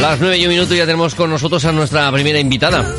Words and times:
Las 0.00 0.18
nueve 0.18 0.38
y 0.38 0.44
un 0.46 0.50
minuto 0.50 0.74
ya 0.74 0.86
tenemos 0.86 1.14
con 1.14 1.28
nosotros 1.28 1.62
a 1.66 1.72
nuestra 1.72 2.10
primera 2.10 2.38
invitada. 2.38 2.90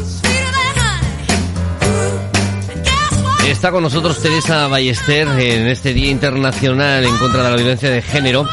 Está 3.48 3.72
con 3.72 3.82
nosotros 3.82 4.22
Teresa 4.22 4.68
Ballester 4.68 5.28
en 5.28 5.68
este 5.68 5.94
Día 5.95 6.12
Internacional 6.12 7.04
en 7.04 7.18
contra 7.18 7.44
de 7.44 7.50
la 7.50 7.56
violencia 7.56 7.90
de 7.90 8.04
género 8.04 8.48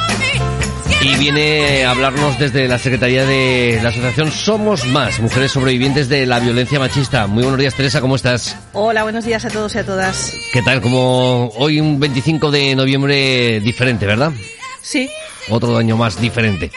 y 1.02 1.14
viene 1.16 1.84
a 1.84 1.90
hablarnos 1.90 2.38
desde 2.38 2.66
la 2.68 2.78
Secretaría 2.78 3.26
de 3.26 3.80
la 3.82 3.90
Asociación 3.90 4.32
Somos 4.32 4.86
Más, 4.86 5.20
Mujeres 5.20 5.52
Sobrevivientes 5.52 6.08
de 6.08 6.24
la 6.24 6.40
Violencia 6.40 6.78
Machista. 6.78 7.26
Muy 7.26 7.42
buenos 7.42 7.60
días 7.60 7.74
Teresa, 7.74 8.00
¿cómo 8.00 8.16
estás? 8.16 8.56
Hola, 8.72 9.02
buenos 9.02 9.26
días 9.26 9.44
a 9.44 9.50
todos 9.50 9.74
y 9.74 9.78
a 9.78 9.84
todas. 9.84 10.32
¿Qué 10.54 10.62
tal? 10.62 10.80
Como 10.80 11.48
hoy 11.58 11.80
un 11.80 12.00
25 12.00 12.50
de 12.50 12.74
noviembre 12.74 13.60
diferente, 13.60 14.06
¿verdad? 14.06 14.32
Sí, 14.80 15.08
Otro 15.50 15.76
año 15.76 15.98
más 15.98 16.18
diferente. 16.18 16.72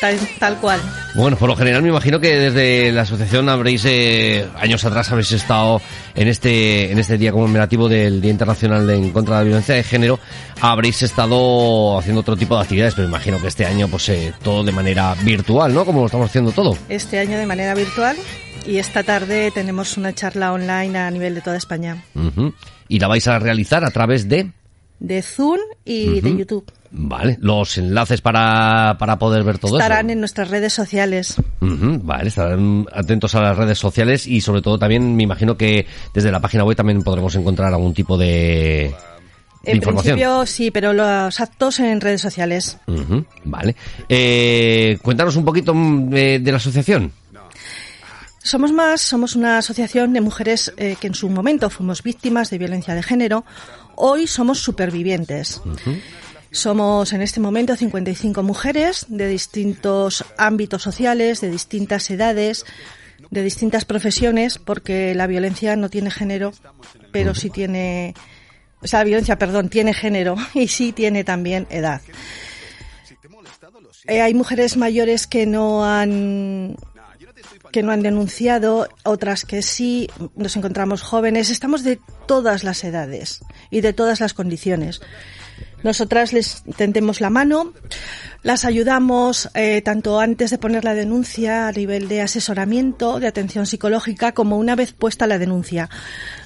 Tal, 0.00 0.18
tal 0.38 0.56
cual. 0.58 0.80
Bueno, 1.14 1.36
por 1.36 1.48
lo 1.48 1.56
general 1.56 1.82
me 1.82 1.88
imagino 1.88 2.20
que 2.20 2.36
desde 2.36 2.92
la 2.92 3.02
asociación 3.02 3.48
habréis, 3.48 3.84
eh, 3.84 4.46
años 4.56 4.84
atrás 4.84 5.10
habréis 5.10 5.32
estado 5.32 5.80
en 6.14 6.28
este, 6.28 6.92
en 6.92 6.98
este 6.98 7.18
día 7.18 7.32
conmemorativo 7.32 7.88
del 7.88 8.20
Día 8.20 8.30
Internacional 8.30 8.86
de, 8.86 8.96
en 8.96 9.10
contra 9.10 9.36
de 9.36 9.40
la 9.40 9.44
Violencia 9.44 9.74
de 9.74 9.82
Género, 9.82 10.18
habréis 10.60 11.02
estado 11.02 11.98
haciendo 11.98 12.20
otro 12.20 12.36
tipo 12.36 12.56
de 12.56 12.62
actividades, 12.62 12.94
pero 12.94 13.08
imagino 13.08 13.40
que 13.40 13.48
este 13.48 13.66
año 13.66 13.88
pues 13.88 14.08
eh, 14.08 14.32
todo 14.42 14.64
de 14.64 14.72
manera 14.72 15.14
virtual, 15.22 15.74
¿no? 15.74 15.84
Como 15.84 16.00
lo 16.00 16.06
estamos 16.06 16.28
haciendo 16.28 16.52
todo. 16.52 16.76
Este 16.88 17.18
año 17.18 17.38
de 17.38 17.46
manera 17.46 17.74
virtual 17.74 18.16
y 18.66 18.78
esta 18.78 19.02
tarde 19.02 19.50
tenemos 19.52 19.96
una 19.96 20.14
charla 20.14 20.52
online 20.52 20.98
a 20.98 21.10
nivel 21.10 21.34
de 21.34 21.40
toda 21.40 21.56
España, 21.56 22.04
Ujú. 22.14 22.52
Y 22.88 22.98
la 22.98 23.08
vais 23.08 23.26
a 23.28 23.38
realizar 23.38 23.84
a 23.84 23.90
través 23.90 24.28
de... 24.28 24.50
de 24.98 25.22
Zoom 25.22 25.58
y 25.84 26.20
de 26.20 26.36
YouTube. 26.36 26.64
Vale, 26.90 27.36
los 27.40 27.76
enlaces 27.76 28.20
para, 28.22 28.96
para 28.98 29.18
poder 29.18 29.44
ver 29.44 29.58
todo 29.58 29.76
Estarán 29.78 30.06
eso. 30.06 30.12
en 30.14 30.20
nuestras 30.20 30.48
redes 30.48 30.72
sociales. 30.72 31.36
Ujú, 31.60 32.00
vale, 32.02 32.28
estarán 32.28 32.86
atentos 32.92 33.34
a 33.34 33.42
las 33.42 33.56
redes 33.58 33.78
sociales 33.78 34.26
y 34.26 34.40
sobre 34.40 34.62
todo 34.62 34.78
también 34.78 35.14
me 35.14 35.22
imagino 35.24 35.56
que 35.56 35.86
desde 36.14 36.32
la 36.32 36.40
página 36.40 36.64
web 36.64 36.76
también 36.76 37.02
podremos 37.02 37.34
encontrar 37.34 37.74
algún 37.74 37.92
tipo 37.92 38.16
de, 38.16 38.94
de 39.64 39.70
En 39.70 39.76
información. 39.76 40.14
principio 40.14 40.46
sí, 40.46 40.70
pero 40.70 40.94
los 40.94 41.38
actos 41.40 41.78
en 41.80 42.00
redes 42.00 42.22
sociales. 42.22 42.78
Vale. 43.44 43.76
Eh, 44.08 44.98
cuéntanos 45.02 45.36
un 45.36 45.44
poquito 45.44 45.74
mm, 45.74 46.08
de, 46.08 46.38
de 46.38 46.50
la 46.50 46.56
asociación. 46.56 47.12
Somos 48.42 48.72
más, 48.72 49.02
somos 49.02 49.36
una 49.36 49.58
asociación 49.58 50.14
de 50.14 50.22
mujeres 50.22 50.72
eh, 50.78 50.96
que 50.98 51.08
en 51.08 51.14
su 51.14 51.28
momento 51.28 51.68
fuimos 51.68 52.02
víctimas 52.02 52.48
de 52.48 52.56
violencia 52.56 52.94
de 52.94 53.02
género. 53.02 53.44
Hoy 53.94 54.26
somos 54.26 54.58
supervivientes. 54.60 55.60
Somos 56.50 57.12
en 57.12 57.20
este 57.20 57.40
momento 57.40 57.76
55 57.76 58.42
mujeres 58.42 59.06
de 59.08 59.28
distintos 59.28 60.24
ámbitos 60.38 60.82
sociales, 60.82 61.40
de 61.40 61.50
distintas 61.50 62.08
edades, 62.10 62.64
de 63.30 63.42
distintas 63.42 63.84
profesiones, 63.84 64.58
porque 64.58 65.14
la 65.14 65.26
violencia 65.26 65.76
no 65.76 65.90
tiene 65.90 66.10
género, 66.10 66.52
pero 67.12 67.34
sí 67.34 67.50
tiene, 67.50 68.14
o 68.80 68.86
sea, 68.86 69.00
la 69.00 69.04
violencia, 69.04 69.38
perdón, 69.38 69.68
tiene 69.68 69.92
género 69.92 70.36
y 70.54 70.68
sí 70.68 70.92
tiene 70.92 71.24
también 71.24 71.66
edad. 71.70 72.00
Eh, 74.06 74.22
hay 74.22 74.32
mujeres 74.32 74.76
mayores 74.76 75.26
que 75.26 75.44
no 75.46 75.84
han 75.84 76.76
que 77.72 77.82
no 77.82 77.92
han 77.92 78.02
denunciado, 78.02 78.88
otras 79.04 79.44
que 79.44 79.60
sí, 79.60 80.08
nos 80.36 80.56
encontramos 80.56 81.02
jóvenes, 81.02 81.50
estamos 81.50 81.84
de 81.84 82.00
todas 82.26 82.64
las 82.64 82.82
edades 82.82 83.40
y 83.70 83.82
de 83.82 83.92
todas 83.92 84.20
las 84.20 84.32
condiciones. 84.32 85.02
Nosotras 85.82 86.32
les 86.32 86.62
tendemos 86.76 87.20
la 87.20 87.30
mano, 87.30 87.72
las 88.42 88.64
ayudamos 88.64 89.48
eh, 89.54 89.80
tanto 89.82 90.20
antes 90.20 90.50
de 90.50 90.58
poner 90.58 90.84
la 90.84 90.94
denuncia 90.94 91.68
a 91.68 91.72
nivel 91.72 92.08
de 92.08 92.22
asesoramiento, 92.22 93.20
de 93.20 93.28
atención 93.28 93.66
psicológica, 93.66 94.32
como 94.32 94.58
una 94.58 94.74
vez 94.74 94.92
puesta 94.92 95.26
la 95.26 95.38
denuncia. 95.38 95.88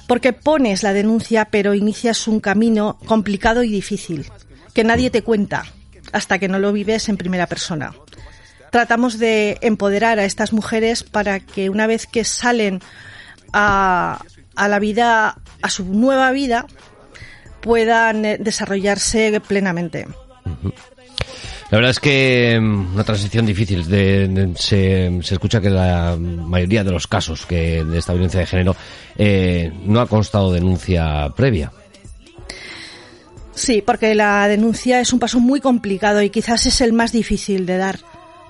Porque 0.07 0.33
pones 0.33 0.83
la 0.83 0.93
denuncia, 0.93 1.45
pero 1.45 1.73
inicias 1.73 2.27
un 2.27 2.39
camino 2.39 2.99
complicado 3.05 3.63
y 3.63 3.69
difícil, 3.69 4.29
que 4.73 4.83
nadie 4.83 5.09
te 5.09 5.23
cuenta 5.23 5.65
hasta 6.11 6.37
que 6.37 6.47
no 6.47 6.59
lo 6.59 6.71
vives 6.73 7.09
en 7.09 7.17
primera 7.17 7.47
persona 7.47 7.93
tratamos 8.73 9.19
de 9.19 9.59
empoderar 9.61 10.17
a 10.17 10.25
estas 10.25 10.51
mujeres 10.51 11.03
para 11.03 11.39
que 11.39 11.69
una 11.69 11.85
vez 11.85 12.07
que 12.07 12.23
salen 12.23 12.81
a, 13.53 14.19
a 14.55 14.67
la 14.67 14.79
vida, 14.79 15.37
a 15.61 15.69
su 15.69 15.85
nueva 15.85 16.31
vida, 16.31 16.65
puedan 17.63 18.21
desarrollarse 18.43 19.39
plenamente. 19.47 20.05
La 21.71 21.77
verdad 21.77 21.91
es 21.91 21.99
que 21.99 22.59
mm, 22.61 22.93
una 22.93 23.03
transición 23.03 23.45
difícil. 23.47 23.87
De, 23.89 24.27
de- 24.27 24.55
se, 24.55 25.19
se 25.23 25.33
escucha 25.33 25.59
que 25.61 25.69
la 25.71 26.15
mayoría 26.19 26.83
de 26.83 26.91
los 26.91 27.07
casos 27.07 27.45
que 27.47 27.83
de 27.83 27.97
esta 27.97 28.13
violencia 28.13 28.41
de 28.41 28.45
género 28.45 28.75
eh, 29.17 29.71
no 29.85 30.01
ha 30.01 30.07
constado 30.07 30.51
denuncia 30.51 31.29
previa. 31.35 31.71
Sí, 33.55 33.81
porque 33.85 34.13
la 34.15 34.47
denuncia 34.47 34.99
es 34.99 35.13
un 35.13 35.19
paso 35.19 35.39
muy 35.39 35.61
complicado 35.61 36.21
y 36.21 36.29
quizás 36.29 36.65
es 36.65 36.81
el 36.81 36.91
más 36.93 37.11
difícil 37.11 37.65
de 37.65 37.77
dar. 37.77 37.99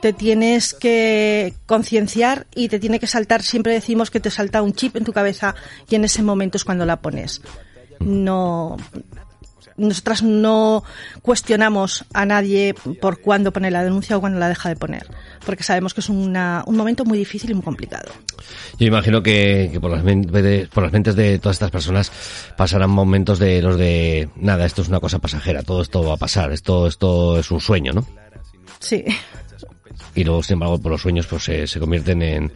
Te 0.02 0.12
tienes 0.12 0.74
que 0.74 1.54
concienciar 1.66 2.48
y 2.56 2.68
te 2.68 2.80
tiene 2.80 3.00
que 3.00 3.08
saltar, 3.08 3.42
siempre 3.42 3.72
decimos 3.74 4.12
que 4.12 4.20
te 4.20 4.30
salta 4.32 4.62
un 4.62 4.74
chip 4.74 4.98
en 4.98 5.06
tu 5.06 5.14
cabeza 5.14 5.56
y 5.90 5.96
en 5.96 6.04
ese 6.04 6.24
momento 6.24 6.58
es 6.58 6.66
cuando 6.66 6.86
la 6.86 6.98
pones. 7.02 7.42
No, 8.00 8.78
nosotras 9.76 10.22
no 10.22 10.84
cuestionamos 11.24 12.06
a 12.14 12.26
nadie 12.26 12.76
por 13.02 13.22
cuándo 13.22 13.52
pone 13.52 13.72
la 13.72 13.84
denuncia 13.84 14.16
o 14.18 14.20
cuándo 14.20 14.38
la 14.40 14.48
deja 14.50 14.70
de 14.70 14.76
poner, 14.76 15.08
porque 15.46 15.64
sabemos 15.64 15.94
que 15.94 16.02
es 16.02 16.10
una- 16.10 16.64
un 16.68 16.78
momento 16.78 17.06
muy 17.06 17.18
difícil 17.18 17.52
y 17.52 17.54
muy 17.56 17.64
complicado. 17.64 18.12
Yo 18.78 18.86
imagino 18.88 19.24
que, 19.24 19.70
que 19.72 19.80
por, 19.80 19.90
las 19.92 20.04
men- 20.04 20.22
de- 20.22 20.68
por 20.72 20.84
las 20.84 20.92
mentes 20.94 21.16
de 21.16 21.40
todas 21.40 21.56
estas 21.56 21.72
personas 21.72 22.12
pasarán 22.56 22.90
momentos 22.92 23.40
de 23.40 23.62
los 23.62 23.78
de 23.78 24.30
nada, 24.36 24.66
esto 24.66 24.82
es 24.84 24.90
una 24.90 25.00
cosa 25.00 25.20
pasajera, 25.20 25.64
todo 25.64 25.82
esto 25.82 26.04
va 26.04 26.14
a 26.14 26.18
pasar, 26.18 26.52
esto, 26.52 26.86
esto 26.88 27.40
es 27.40 27.50
un 27.50 27.60
sueño, 27.60 27.94
¿no? 27.94 28.06
Sí, 28.80 29.04
y 30.16 30.24
luego 30.24 30.44
sin 30.44 30.54
embargo 30.56 30.80
por 30.80 30.92
los 30.92 31.02
sueños 31.02 31.26
pues 31.28 31.44
se, 31.44 31.68
se 31.68 31.80
convierten 31.80 32.22
en, 32.22 32.52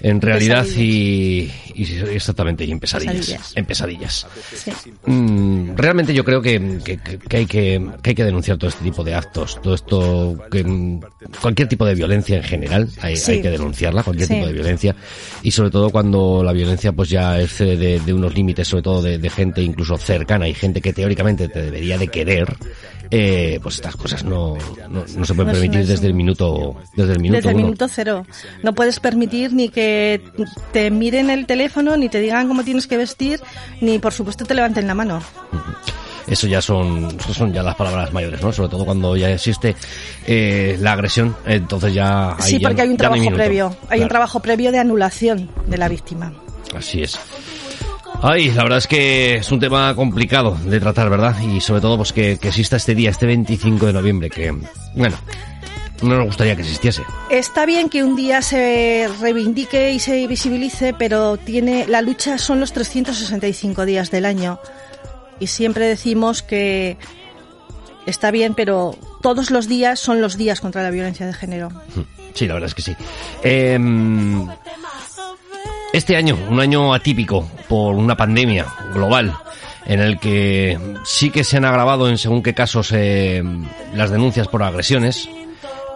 en 0.00 0.20
realidad 0.20 0.64
y, 0.76 1.50
y 1.74 1.82
exactamente 2.12 2.64
y 2.64 2.70
en 2.70 2.78
pesadillas, 2.78 3.16
Pesadillas. 3.16 3.52
en 3.56 3.64
pesadillas 3.66 4.26
sí. 4.54 4.70
Mm, 5.06 5.76
realmente 5.76 6.14
yo 6.14 6.24
creo 6.24 6.40
que, 6.40 6.78
que- 6.84 6.98
que- 6.98 7.36
hay 7.36 7.46
que 7.46 7.84
que 8.02 8.10
hay 8.10 8.14
que 8.14 8.24
denunciar 8.24 8.56
todo 8.58 8.70
este 8.70 8.84
tipo 8.84 9.02
de 9.02 9.14
actos 9.14 9.60
todo 9.60 9.74
esto 9.74 10.38
que 10.50 10.62
mm, 10.62 11.00
cualquier 11.42 11.68
tipo 11.68 11.84
de 11.84 11.94
violencia 11.96 12.36
en 12.36 12.44
general 12.44 12.88
hay, 13.00 13.16
Sí. 13.16 13.32
hay 13.32 13.42
que 13.42 13.50
denunciarla 13.50 14.02
cualquier 14.04 14.28
Sí. 14.28 14.34
tipo 14.34 14.46
de 14.46 14.52
violencia 14.52 14.94
y 15.42 15.50
sobre 15.50 15.70
todo 15.70 15.90
cuando 15.90 16.42
la 16.44 16.52
violencia 16.52 16.92
pues 16.92 17.08
ya 17.08 17.40
excede 17.40 17.76
de, 17.76 18.00
de 18.00 18.12
unos 18.12 18.34
límites 18.34 18.68
sobre 18.68 18.82
todo 18.84 19.02
de, 19.02 19.18
de 19.18 19.30
gente 19.30 19.62
incluso 19.62 19.96
cercana 19.98 20.48
y 20.48 20.54
gente 20.54 20.80
que 20.80 20.92
teóricamente 20.92 21.48
te 21.48 21.60
debería 21.62 21.98
de 21.98 22.08
querer 22.08 22.54
eh, 23.10 23.58
pues 23.62 23.76
estas 23.76 23.96
cosas 23.96 24.24
no, 24.24 24.56
no, 24.88 25.04
no 25.16 25.24
se 25.24 25.34
pueden 25.34 25.52
permitir 25.52 25.86
desde 25.86 26.06
el 26.06 26.14
minuto 26.14 26.76
desde 26.94 27.12
el 27.12 27.20
minuto 27.20 27.36
Desde 27.38 27.50
el 27.50 27.56
minuto 27.56 27.88
cero. 27.88 28.26
No 28.62 28.74
puedes 28.74 29.00
permitir 29.00 29.52
ni 29.52 29.68
que 29.68 30.20
te 30.72 30.90
miren 30.90 31.30
el 31.30 31.46
teléfono, 31.46 31.96
ni 31.96 32.08
te 32.08 32.20
digan 32.20 32.48
cómo 32.48 32.64
tienes 32.64 32.86
que 32.86 32.96
vestir, 32.96 33.40
ni 33.80 33.98
por 33.98 34.12
supuesto 34.12 34.44
te 34.44 34.54
levanten 34.54 34.86
la 34.86 34.94
mano. 34.94 35.22
Eso 36.26 36.46
ya 36.46 36.60
son, 36.60 37.08
eso 37.18 37.32
son 37.32 37.54
ya 37.54 37.62
las 37.62 37.74
palabras 37.74 38.12
mayores, 38.12 38.42
¿no? 38.42 38.52
Sobre 38.52 38.68
todo 38.68 38.84
cuando 38.84 39.16
ya 39.16 39.30
existe 39.30 39.74
eh, 40.26 40.76
la 40.78 40.92
agresión, 40.92 41.34
entonces 41.46 41.94
ya... 41.94 42.32
ahí 42.34 42.42
sí, 42.42 42.58
ya- 42.58 42.68
porque 42.68 42.82
hay 42.82 42.88
un 42.88 42.94
no 42.94 42.98
trabajo 42.98 43.30
previo. 43.30 43.76
Hay 43.88 44.02
un 44.02 44.08
trabajo 44.08 44.40
previo 44.40 44.70
de 44.70 44.78
anulación 44.78 45.48
de 45.66 45.78
la 45.78 45.88
víctima. 45.88 46.34
Así 46.76 47.02
es. 47.02 47.18
Ay, 48.20 48.50
la 48.50 48.64
verdad 48.64 48.78
es 48.78 48.86
que 48.88 49.36
es 49.36 49.52
un 49.52 49.60
tema 49.60 49.94
complicado 49.94 50.56
de 50.64 50.80
tratar, 50.80 51.08
¿verdad? 51.08 51.36
Y 51.40 51.60
sobre 51.60 51.80
todo, 51.80 51.96
pues 51.96 52.12
que, 52.12 52.36
que 52.38 52.48
exista 52.48 52.76
este 52.76 52.94
día, 52.94 53.10
este 53.10 53.26
25 53.26 53.86
de 53.86 53.92
noviembre, 53.92 54.28
que, 54.28 54.52
bueno, 54.94 55.16
no 56.02 56.16
nos 56.16 56.26
gustaría 56.26 56.56
que 56.56 56.62
existiese. 56.62 57.02
Está 57.30 57.64
bien 57.64 57.88
que 57.88 58.02
un 58.02 58.16
día 58.16 58.42
se 58.42 59.08
reivindique 59.20 59.92
y 59.92 60.00
se 60.00 60.26
visibilice, 60.26 60.94
pero 60.94 61.36
tiene 61.36 61.86
la 61.86 62.02
lucha 62.02 62.38
son 62.38 62.58
los 62.58 62.72
365 62.72 63.84
días 63.84 64.10
del 64.10 64.24
año. 64.24 64.58
Y 65.38 65.46
siempre 65.46 65.86
decimos 65.86 66.42
que 66.42 66.96
está 68.06 68.32
bien, 68.32 68.54
pero 68.54 68.96
todos 69.22 69.50
los 69.52 69.68
días 69.68 70.00
son 70.00 70.20
los 70.20 70.36
días 70.36 70.60
contra 70.60 70.82
la 70.82 70.90
violencia 70.90 71.24
de 71.24 71.34
género. 71.34 71.68
Sí, 72.34 72.46
la 72.46 72.54
verdad 72.54 72.68
es 72.68 72.74
que 72.74 72.82
sí. 72.82 72.96
Em, 73.42 74.48
este 75.92 76.16
año, 76.16 76.36
un 76.48 76.60
año 76.60 76.92
atípico 76.92 77.48
por 77.68 77.94
una 77.94 78.16
pandemia 78.16 78.66
global 78.92 79.34
en 79.88 80.00
el 80.00 80.18
que 80.18 80.78
sí 81.04 81.30
que 81.30 81.44
se 81.44 81.56
han 81.56 81.64
agravado 81.64 82.08
en 82.08 82.18
según 82.18 82.42
qué 82.42 82.54
casos 82.54 82.92
eh, 82.92 83.42
las 83.94 84.10
denuncias 84.10 84.46
por 84.46 84.62
agresiones, 84.62 85.28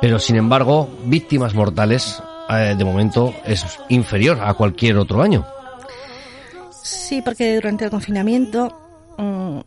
pero 0.01 0.19
sin 0.19 0.37
embargo, 0.37 0.89
víctimas 1.05 1.55
mortales 1.55 2.23
eh, 2.49 2.75
de 2.77 2.85
momento 2.85 3.35
es 3.45 3.65
inferior 3.91 4.41
a 4.43 4.55
cualquier 4.55 4.97
otro 4.97 5.23
año. 5.23 5.47
Sí, 6.83 7.21
porque 7.23 7.55
durante 7.55 7.85
el 7.85 7.91
confinamiento 7.91 8.75
mm, 9.19 9.61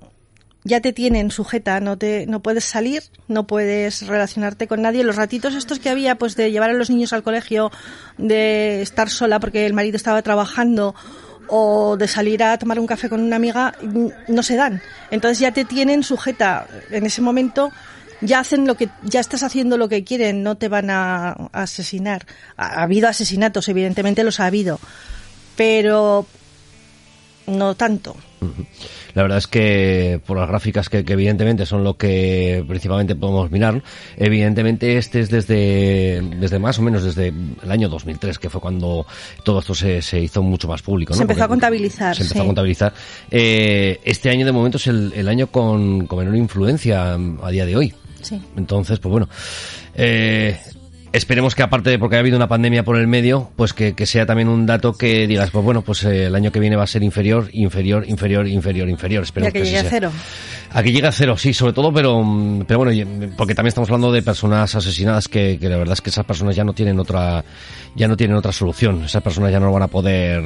ya 0.63 0.81
te 0.81 0.91
tienen 0.91 1.29
sujeta, 1.29 1.79
no 1.79 1.95
te 1.97 2.25
no 2.25 2.41
puedes 2.41 2.65
salir, 2.65 3.03
no 3.27 3.45
puedes 3.45 4.07
relacionarte 4.07 4.67
con 4.67 4.81
nadie. 4.81 5.03
Los 5.03 5.15
ratitos 5.15 5.53
estos 5.53 5.77
que 5.77 5.89
había 5.89 6.15
pues 6.15 6.35
de 6.35 6.51
llevar 6.51 6.71
a 6.71 6.73
los 6.73 6.89
niños 6.89 7.13
al 7.13 7.21
colegio, 7.21 7.71
de 8.17 8.81
estar 8.81 9.09
sola 9.09 9.39
porque 9.39 9.67
el 9.67 9.73
marido 9.73 9.95
estaba 9.95 10.23
trabajando 10.23 10.95
o 11.47 11.97
de 11.97 12.07
salir 12.07 12.43
a 12.43 12.57
tomar 12.57 12.79
un 12.79 12.87
café 12.87 13.09
con 13.09 13.21
una 13.21 13.35
amiga 13.35 13.73
no 14.27 14.43
se 14.43 14.55
dan. 14.55 14.81
Entonces 15.11 15.39
ya 15.39 15.51
te 15.51 15.65
tienen 15.65 16.03
sujeta 16.03 16.67
en 16.91 17.05
ese 17.05 17.21
momento 17.21 17.71
ya 18.21 18.39
hacen 18.39 18.65
lo 18.65 18.75
que 18.75 18.89
ya 19.03 19.19
estás 19.19 19.43
haciendo 19.43 19.77
lo 19.77 19.89
que 19.89 20.03
quieren, 20.03 20.43
no 20.43 20.55
te 20.55 20.67
van 20.67 20.89
a, 20.89 21.31
asesinar. 21.51 22.25
Ha, 22.57 22.83
habido 22.83 23.07
asesinatos, 23.07 23.67
evidentemente 23.69 24.23
los 24.23 24.39
ha 24.39 24.45
habido, 24.45 24.79
pero 25.55 26.25
no 27.47 27.75
tanto. 27.75 28.15
La 29.15 29.23
verdad 29.23 29.37
es 29.39 29.47
que 29.47 30.21
por 30.25 30.37
las 30.37 30.47
gráficas 30.47 30.89
que, 30.89 30.99
evidentemente 30.99 31.65
son 31.65 31.83
lo 31.83 31.97
que 31.97 32.63
principalmente 32.67 33.15
podemos 33.15 33.49
mirar, 33.49 33.81
evidentemente 34.17 34.97
este 34.97 35.21
es 35.21 35.29
desde, 35.29 36.21
desde 36.37 36.59
más 36.59 36.77
o 36.79 36.81
menos 36.81 37.03
desde 37.03 37.29
el 37.63 37.71
año 37.71 37.89
2003, 37.89 38.37
que 38.37 38.49
fue 38.49 38.61
cuando 38.61 39.07
todo 39.43 39.59
esto 39.59 39.73
se, 39.73 40.01
se 40.01 40.19
hizo 40.19 40.43
mucho 40.43 40.67
más 40.67 40.81
público. 40.81 41.13
¿no? 41.13 41.17
Se 41.17 41.23
empezó 41.23 41.45
a 41.45 41.47
contabilizar. 41.47 42.15
Se 42.15 42.23
empezó 42.23 42.43
a 42.43 42.45
contabilizar. 42.45 42.93
Eh, 43.31 43.99
este 44.03 44.29
año 44.29 44.45
de 44.45 44.51
momento 44.51 44.77
es 44.77 44.87
el, 44.87 45.13
el 45.15 45.27
año 45.29 45.47
con, 45.47 46.07
con 46.07 46.19
menor 46.19 46.35
influencia 46.35 47.13
a 47.13 47.49
día 47.49 47.65
de 47.65 47.75
hoy. 47.75 47.93
Sí. 48.21 48.41
Entonces, 48.57 48.99
pues 48.99 49.11
bueno, 49.11 49.29
eh, 49.93 50.59
esperemos 51.15 51.55
que 51.55 51.63
aparte 51.63 51.89
de 51.89 51.99
porque 51.99 52.15
ha 52.15 52.19
habido 52.19 52.35
una 52.37 52.47
pandemia 52.47 52.83
por 52.83 52.97
el 52.97 53.07
medio, 53.07 53.49
pues 53.55 53.73
que, 53.73 53.93
que 53.93 54.05
sea 54.05 54.25
también 54.25 54.47
un 54.49 54.65
dato 54.65 54.93
que 54.93 55.27
digas, 55.27 55.49
pues 55.51 55.63
bueno, 55.63 55.81
pues 55.81 56.03
eh, 56.03 56.25
el 56.25 56.35
año 56.35 56.51
que 56.51 56.59
viene 56.59 56.75
va 56.75 56.83
a 56.83 56.87
ser 56.87 57.03
inferior, 57.03 57.49
inferior, 57.53 58.05
inferior, 58.07 58.47
inferior, 58.47 58.89
inferior. 58.89 59.23
Esperemos 59.23 59.53
Ya 59.53 59.59
que 59.59 59.65
llegue 59.65 59.77
a 59.77 59.79
así 59.81 59.89
sea. 59.89 59.99
cero. 59.99 60.11
Aquí 60.71 60.91
llega 60.91 61.09
a 61.09 61.11
cero, 61.11 61.37
sí, 61.37 61.53
sobre 61.53 61.73
todo, 61.73 61.93
pero, 61.93 62.21
mm, 62.21 62.65
pero 62.67 62.79
bueno, 62.79 62.91
y- 62.91 63.05
porque 63.37 63.55
también 63.55 63.69
estamos 63.69 63.89
hablando 63.89 64.11
de 64.11 64.21
personas 64.21 64.75
asesinadas 64.75 65.27
que, 65.27 65.57
que 65.59 65.69
la 65.69 65.77
verdad 65.77 65.93
es 65.93 66.01
que 66.01 66.09
esas 66.09 66.25
personas 66.25 66.55
ya 66.55 66.63
no 66.63 66.73
tienen 66.73 66.99
otra, 66.99 67.45
ya 67.95 68.07
no 68.07 68.17
tienen 68.17 68.35
otra 68.35 68.51
solución. 68.51 69.03
Esas 69.05 69.23
personas 69.23 69.51
ya 69.51 69.59
no 69.59 69.71
van 69.71 69.83
a 69.83 69.87
poder 69.87 70.41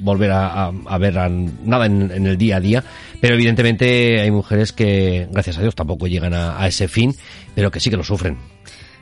volver 0.00 0.30
a, 0.30 0.66
a- 0.66 0.72
a 0.86 0.98
ver 0.98 1.18
a 1.18 1.28
nada 1.28 1.86
en, 1.86 2.10
en 2.10 2.26
el 2.26 2.38
día 2.38 2.56
a 2.56 2.60
día. 2.60 2.84
Pero 3.20 3.34
evidentemente 3.34 4.20
hay 4.20 4.30
mujeres 4.30 4.72
que, 4.72 5.28
gracias 5.30 5.58
a 5.58 5.60
Dios, 5.62 5.74
tampoco 5.74 6.06
llegan 6.06 6.34
a, 6.34 6.60
a 6.60 6.66
ese 6.66 6.88
fin, 6.88 7.14
pero 7.54 7.70
que 7.70 7.80
sí 7.80 7.90
que 7.90 7.96
lo 7.96 8.04
sufren. 8.04 8.38